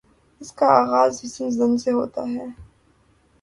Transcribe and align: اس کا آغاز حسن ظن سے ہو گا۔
اس 0.41 0.49
کا 0.57 0.67
آغاز 0.81 1.13
حسن 1.23 1.47
ظن 1.57 1.71
سے 1.83 1.89
ہو 1.97 2.03
گا۔ 2.15 2.45